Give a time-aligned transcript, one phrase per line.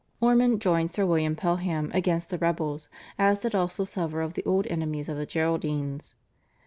[0.19, 4.65] Ormond joined Sir William Pelham against the rebels, as did also several of the old
[4.65, 6.15] enemies of the Geraldines.